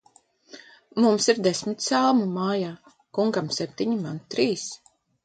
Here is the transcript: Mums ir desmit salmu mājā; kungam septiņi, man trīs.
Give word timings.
Mums 1.03 1.27
ir 1.33 1.41
desmit 1.47 1.83
salmu 1.87 2.25
mājā; 2.37 2.71
kungam 3.19 3.53
septiņi, 3.59 3.99
man 4.07 4.19
trīs. 4.37 4.65